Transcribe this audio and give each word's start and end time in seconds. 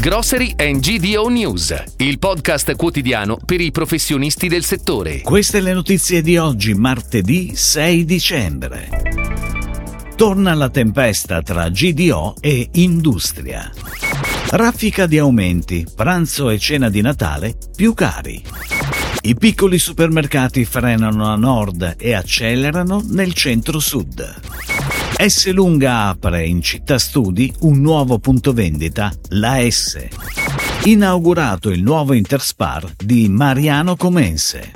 Grocery 0.00 0.54
and 0.56 0.78
GDO 0.78 1.26
News, 1.26 1.74
il 1.96 2.20
podcast 2.20 2.76
quotidiano 2.76 3.36
per 3.44 3.60
i 3.60 3.72
professionisti 3.72 4.46
del 4.46 4.62
settore. 4.62 5.22
Queste 5.22 5.60
le 5.60 5.72
notizie 5.72 6.22
di 6.22 6.36
oggi, 6.36 6.72
martedì 6.72 7.56
6 7.56 8.04
dicembre. 8.04 8.88
Torna 10.14 10.54
la 10.54 10.70
tempesta 10.70 11.42
tra 11.42 11.68
GDO 11.68 12.36
e 12.40 12.68
industria. 12.74 13.72
Raffica 14.50 15.06
di 15.06 15.18
aumenti, 15.18 15.84
pranzo 15.92 16.48
e 16.48 16.60
cena 16.60 16.88
di 16.88 17.00
Natale 17.00 17.56
più 17.74 17.92
cari. 17.92 18.40
I 19.22 19.34
piccoli 19.34 19.80
supermercati 19.80 20.64
frenano 20.64 21.26
a 21.26 21.34
nord 21.34 21.96
e 21.98 22.14
accelerano 22.14 23.02
nel 23.08 23.34
centro-sud. 23.34 24.57
S 25.16 25.50
Lunga 25.52 26.08
apre 26.08 26.46
in 26.46 26.62
città 26.62 26.98
studi 26.98 27.52
un 27.60 27.80
nuovo 27.80 28.18
punto 28.18 28.52
vendita, 28.52 29.12
la 29.30 29.58
S. 29.68 30.06
Inaugurato 30.84 31.70
il 31.70 31.82
nuovo 31.82 32.12
Interspar 32.12 32.92
di 32.96 33.28
Mariano 33.28 33.96
Comense. 33.96 34.72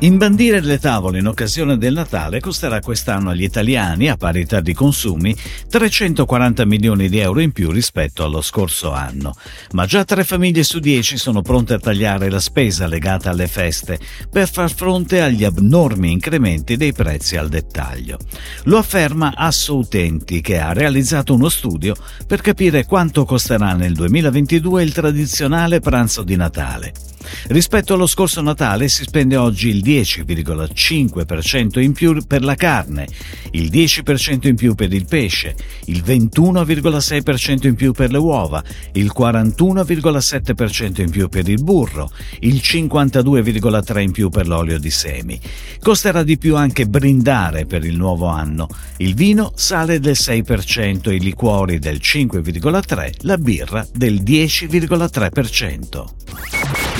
Imbandire 0.00 0.60
le 0.60 0.78
tavole 0.78 1.20
in 1.20 1.26
occasione 1.26 1.78
del 1.78 1.94
Natale 1.94 2.40
costerà 2.40 2.80
quest'anno 2.80 3.30
agli 3.30 3.44
italiani, 3.44 4.10
a 4.10 4.16
parità 4.16 4.60
di 4.60 4.74
consumi, 4.74 5.34
340 5.70 6.66
milioni 6.66 7.08
di 7.08 7.20
euro 7.20 7.40
in 7.40 7.52
più 7.52 7.70
rispetto 7.70 8.22
allo 8.22 8.42
scorso 8.42 8.92
anno. 8.92 9.34
Ma 9.72 9.86
già 9.86 10.04
tre 10.04 10.24
famiglie 10.24 10.62
su 10.62 10.78
dieci 10.78 11.16
sono 11.16 11.40
pronte 11.40 11.74
a 11.74 11.78
tagliare 11.78 12.28
la 12.28 12.40
spesa 12.40 12.86
legata 12.86 13.30
alle 13.30 13.46
feste 13.46 13.98
per 14.30 14.50
far 14.50 14.70
fronte 14.74 15.22
agli 15.22 15.44
abnormi 15.44 16.10
incrementi 16.12 16.76
dei 16.76 16.92
prezzi 16.92 17.36
al 17.36 17.48
dettaglio. 17.48 18.18
Lo 18.64 18.76
afferma 18.76 19.32
Asso 19.34 19.76
Utenti, 19.76 20.42
che 20.42 20.58
ha 20.58 20.74
realizzato 20.74 21.32
uno 21.32 21.48
studio 21.48 21.94
per 22.26 22.42
capire 22.42 22.84
quanto 22.84 23.24
costerà 23.24 23.72
nel 23.72 23.94
2022 23.94 24.82
il 24.82 24.92
tradizionale 24.92 25.80
pranzo 25.80 26.22
di 26.24 26.36
Natale. 26.36 27.13
Rispetto 27.48 27.94
allo 27.94 28.06
scorso 28.06 28.40
Natale 28.40 28.88
si 28.88 29.04
spende 29.04 29.36
oggi 29.36 29.68
il 29.68 29.82
10,5% 29.82 31.80
in 31.80 31.92
più 31.92 32.22
per 32.26 32.42
la 32.42 32.54
carne, 32.54 33.06
il 33.52 33.70
10% 33.70 34.48
in 34.48 34.56
più 34.56 34.74
per 34.74 34.92
il 34.92 35.04
pesce, 35.06 35.54
il 35.86 36.02
21,6% 36.04 37.66
in 37.66 37.74
più 37.74 37.92
per 37.92 38.10
le 38.10 38.18
uova, 38.18 38.62
il 38.92 39.12
41,7% 39.16 41.00
in 41.00 41.10
più 41.10 41.28
per 41.28 41.48
il 41.48 41.62
burro, 41.62 42.10
il 42.40 42.60
52,3% 42.62 44.00
in 44.00 44.12
più 44.12 44.28
per 44.28 44.46
l'olio 44.46 44.78
di 44.78 44.90
semi. 44.90 45.40
Costerà 45.80 46.22
di 46.22 46.38
più 46.38 46.56
anche 46.56 46.86
brindare 46.86 47.66
per 47.66 47.84
il 47.84 47.96
nuovo 47.96 48.26
anno. 48.26 48.68
Il 48.98 49.14
vino 49.14 49.52
sale 49.54 50.00
del 50.00 50.16
6%, 50.18 51.12
i 51.12 51.20
liquori 51.20 51.78
del 51.78 51.98
5,3%, 52.00 53.10
la 53.20 53.36
birra 53.36 53.86
del 53.92 54.22
10,3%. 54.22 56.04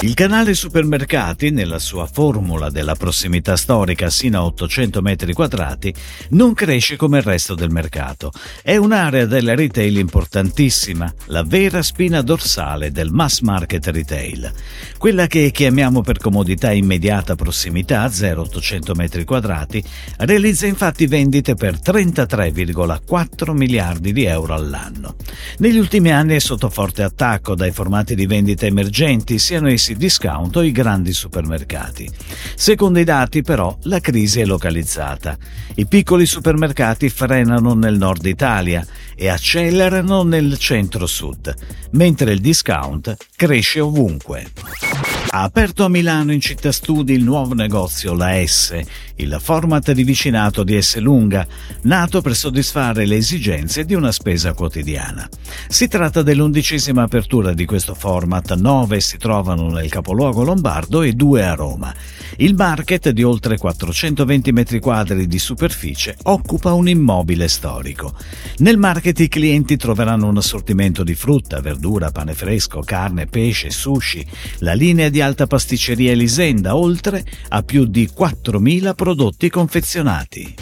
Il 0.01 0.14
canale 0.15 0.55
supermercati, 0.55 1.51
nella 1.51 1.81
sua 1.81 2.07
formula 2.07 2.71
della 2.71 2.95
prossimità 2.95 3.57
storica 3.57 4.11
sino 4.11 4.39
a 4.39 4.45
800 4.45 5.03
metri 5.03 5.33
quadrati, 5.33 5.93
non 6.31 6.55
cresce 6.55 6.97
come 6.97 7.19
il 7.19 7.25
resto 7.25 7.55
del 7.55 7.71
mercato. 7.71 8.31
È 8.63 8.77
un'area 8.77 9.27
del 9.27 9.57
retail 9.57 9.99
importantissima, 9.99 11.13
la 11.27 11.43
vera 11.43 11.83
spina 11.83 12.23
dorsale 12.23 12.93
del 12.93 13.11
mass 13.11 13.41
market 13.41 13.87
retail. 13.89 14.53
Quella 14.99 15.27
che 15.27 15.51
chiamiamo 15.51 16.01
per 16.03 16.19
comodità 16.19 16.71
immediata 16.71 17.35
prossimità, 17.35 18.07
0,800 18.07 18.95
metri 18.95 19.25
quadrati, 19.25 19.83
realizza 20.19 20.67
infatti 20.67 21.07
vendite 21.07 21.55
per 21.55 21.81
33,4 21.81 23.53
miliardi 23.53 24.13
di 24.13 24.25
euro 24.25 24.55
all'anno. 24.55 25.17
Negli 25.59 25.79
ultimi 25.79 26.13
anni 26.13 26.37
è 26.37 26.39
sotto 26.39 26.71
forte 26.71 27.03
attacco 27.03 27.57
dai 27.57 27.73
formati 27.73 28.15
di 28.15 28.27
vendita 28.27 28.67
emergenti, 28.67 29.39
siano 29.39 29.69
essi 29.69 29.97
discount 30.05 30.55
o 30.57 30.63
i 30.63 30.71
grandi 30.71 31.15
supermercati. 31.15 32.11
Secondo 32.55 32.99
i 32.99 33.05
dati 33.05 33.41
però 33.41 33.75
la 33.85 34.01
crisi 34.01 34.41
è 34.41 34.45
localizzata. 34.45 35.35
I 35.77 35.87
piccoli 35.87 36.27
supermercati 36.27 37.09
frenano 37.09 37.73
nel 37.73 37.97
nord 37.97 38.27
Italia 38.27 38.87
e 39.17 39.29
accelerano 39.29 40.23
nel 40.23 40.59
centro-sud, 40.59 41.55
mentre 41.93 42.33
il 42.33 42.41
discount 42.41 43.17
cresce 43.35 43.81
ovunque. 43.81 45.04
Ha 45.35 45.43
aperto 45.43 45.85
a 45.85 45.89
Milano 45.89 46.33
in 46.33 46.41
città 46.41 46.71
studi 46.71 47.13
il 47.13 47.25
nuovo 47.25 47.55
negozio 47.55 48.15
La 48.15 48.41
S, 48.47 48.81
il 49.17 49.37
format 49.41 49.91
di 49.91 50.05
vicinato 50.05 50.63
di 50.63 50.81
S 50.81 50.99
Lunga, 50.99 51.45
nato 51.83 52.21
per 52.21 52.37
soddisfare 52.37 53.05
le 53.05 53.17
esigenze 53.17 53.85
di 53.85 53.95
una 53.95 54.13
spesa 54.13 54.55
quotidiana. 54.55 55.29
Si 55.67 55.89
tratta 55.89 56.23
dell'undicesima 56.23 57.03
apertura 57.03 57.53
di 57.53 57.65
questo 57.65 57.95
format, 57.95 58.55
nove 58.55 59.01
si 59.01 59.17
trovano 59.17 59.71
nel 59.71 59.91
capoluogo 59.91 60.45
lombardo 60.45 61.03
e 61.03 61.15
due 61.15 61.45
a 61.45 61.55
Roma. 61.55 61.93
Il 62.37 62.55
market 62.55 63.11
di 63.11 63.25
oltre 63.25 63.59
420 63.59 64.53
metri 64.53 64.79
quadri 64.79 65.27
di 65.27 65.39
superficie 65.41 66.17
occupa 66.25 66.73
un 66.75 66.89
immobile 66.89 67.49
storico. 67.49 68.15
Nel 68.59 68.79
market 68.79 69.19
i 69.19 69.29
clienti 69.29 69.77
troveranno 69.77 70.29
un 70.29 70.37
assortimento 70.37 71.03
di 71.03 71.17
frutta, 71.17 71.61
verdura, 71.61 72.13
pane 72.13 72.35
fresco, 72.35 72.83
carne, 72.85 73.27
pesce, 73.27 73.71
sushi, 73.71 74.25
la 74.59 74.75
linea 74.75 75.09
di 75.09 75.23
alta 75.25 75.47
pasticceria 75.47 76.13
Elisenda, 76.13 76.77
oltre 76.77 77.25
a 77.49 77.63
più 77.63 77.87
di 77.87 78.09
4.000 78.17 78.95
prodotti 78.95 79.49
confezionati. 79.49 80.55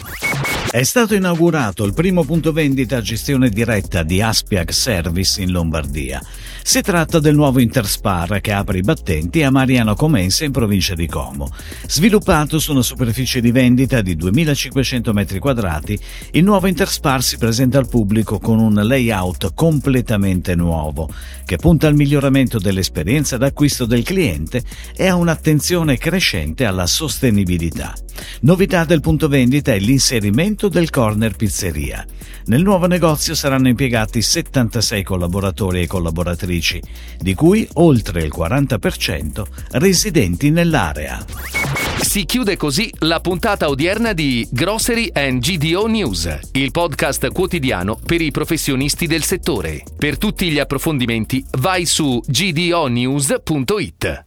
È 0.73 0.81
stato 0.81 1.13
inaugurato 1.13 1.83
il 1.83 1.93
primo 1.93 2.23
punto 2.23 2.51
vendita 2.51 2.97
a 2.97 3.01
gestione 3.01 3.49
diretta 3.49 4.01
di 4.01 4.23
Aspiag 4.23 4.71
Service 4.71 5.39
in 5.39 5.51
Lombardia. 5.51 6.19
Si 6.63 6.81
tratta 6.81 7.19
del 7.19 7.35
nuovo 7.35 7.59
Interspar 7.59 8.41
che 8.41 8.53
apre 8.53 8.79
i 8.79 8.81
battenti 8.81 9.43
a 9.43 9.51
Mariano 9.51 9.93
Comense 9.93 10.45
in 10.45 10.51
provincia 10.51 10.95
di 10.95 11.05
Como. 11.05 11.51
Sviluppato 11.85 12.57
su 12.57 12.71
una 12.71 12.81
superficie 12.81 13.39
di 13.39 13.51
vendita 13.51 14.01
di 14.01 14.15
2500 14.15 15.11
m2, 15.11 15.99
il 16.31 16.43
nuovo 16.43 16.65
Interspar 16.65 17.21
si 17.21 17.37
presenta 17.37 17.77
al 17.77 17.89
pubblico 17.89 18.39
con 18.39 18.57
un 18.57 18.73
layout 18.73 19.53
completamente 19.53 20.55
nuovo, 20.55 21.07
che 21.45 21.57
punta 21.57 21.87
al 21.87 21.95
miglioramento 21.95 22.57
dell'esperienza 22.57 23.37
d'acquisto 23.37 23.85
del 23.85 24.01
cliente 24.01 24.52
e 24.95 25.07
a 25.07 25.15
un'attenzione 25.15 25.97
crescente 25.97 26.65
alla 26.65 26.87
sostenibilità. 26.87 27.93
Novità 28.41 28.83
del 28.85 29.01
punto 29.01 29.27
vendita 29.27 29.73
è 29.73 29.79
l'inserimento 29.79 30.67
del 30.67 30.89
corner 30.89 31.35
pizzeria. 31.35 32.05
Nel 32.45 32.61
nuovo 32.61 32.87
negozio 32.87 33.35
saranno 33.35 33.69
impiegati 33.69 34.21
76 34.21 35.03
collaboratori 35.03 35.81
e 35.81 35.87
collaboratrici, 35.87 36.81
di 37.17 37.33
cui 37.33 37.67
oltre 37.73 38.23
il 38.23 38.33
40% 38.35 39.45
residenti 39.71 40.49
nell'area. 40.49 41.25
Si 42.01 42.25
chiude 42.25 42.57
così 42.57 42.91
la 42.99 43.21
puntata 43.21 43.69
odierna 43.69 44.13
di 44.13 44.47
Grocery 44.51 45.09
and 45.13 45.41
GDO 45.41 45.87
News, 45.87 46.39
il 46.51 46.71
podcast 46.71 47.31
quotidiano 47.31 47.95
per 47.95 48.21
i 48.21 48.29
professionisti 48.29 49.07
del 49.07 49.23
settore. 49.23 49.83
Per 49.97 50.17
tutti 50.17 50.49
gli 50.49 50.59
approfondimenti 50.59 51.43
vai 51.57 51.85
su 51.85 52.21
gdonews.it. 52.25 54.21